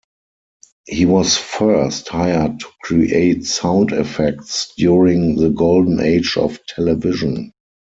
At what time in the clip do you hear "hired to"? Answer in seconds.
2.07-2.65